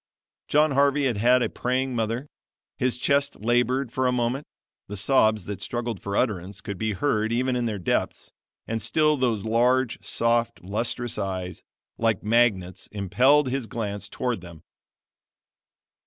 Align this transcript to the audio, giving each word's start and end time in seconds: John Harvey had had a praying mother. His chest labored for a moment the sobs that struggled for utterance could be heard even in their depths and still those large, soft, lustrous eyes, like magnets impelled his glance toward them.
John 0.47 0.71
Harvey 0.71 1.05
had 1.05 1.17
had 1.17 1.43
a 1.43 1.49
praying 1.49 1.95
mother. 1.95 2.25
His 2.75 2.97
chest 2.97 3.39
labored 3.41 3.91
for 3.91 4.07
a 4.07 4.11
moment 4.11 4.47
the 4.87 4.97
sobs 4.97 5.43
that 5.45 5.61
struggled 5.61 6.01
for 6.01 6.17
utterance 6.17 6.59
could 6.59 6.79
be 6.79 6.93
heard 6.93 7.31
even 7.31 7.55
in 7.55 7.67
their 7.67 7.77
depths 7.77 8.31
and 8.67 8.81
still 8.81 9.15
those 9.15 9.45
large, 9.45 10.03
soft, 10.03 10.63
lustrous 10.63 11.19
eyes, 11.19 11.61
like 11.99 12.23
magnets 12.23 12.87
impelled 12.87 13.49
his 13.49 13.67
glance 13.67 14.09
toward 14.09 14.41
them. 14.41 14.63